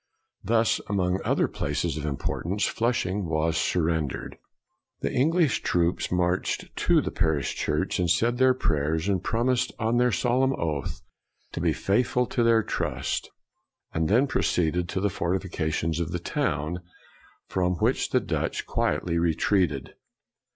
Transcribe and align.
Thus, 0.43 0.81
among 0.89 1.19
other 1.23 1.47
places 1.47 1.95
of 1.95 2.07
importance, 2.07 2.65
Flushing 2.65 3.25
was 3.29 3.55
surrendered. 3.55 4.39
The 5.01 5.13
English 5.13 5.61
troops 5.61 6.11
marched 6.11 6.75
to 6.75 7.01
the 7.03 7.11
parish 7.11 7.53
church 7.53 7.99
and 7.99 8.09
said 8.09 8.39
their 8.39 8.55
prayers, 8.55 9.07
and 9.07 9.23
promised, 9.23 9.71
on 9.77 9.97
their 9.97 10.11
solemn 10.11 10.53
oath, 10.53 11.03
to 11.51 11.61
be 11.61 11.71
faithful 11.71 12.25
to 12.25 12.41
their 12.41 12.63
trust, 12.63 13.29
and 13.93 14.09
then 14.09 14.25
proceeded 14.25 14.89
to 14.89 15.01
the 15.01 15.11
fortifications 15.11 15.99
of 15.99 16.09
the 16.11 16.17
town, 16.19 16.79
from 17.47 17.73
which 17.75 18.09
the 18.09 18.19
Dutch 18.19 18.65
quietly 18.65 19.19
retreated. 19.19 19.93